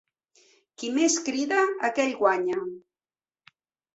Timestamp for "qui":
0.83-0.87